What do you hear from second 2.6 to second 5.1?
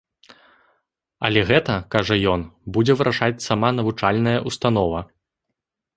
будзе вырашаць сама навучальная ўстанова.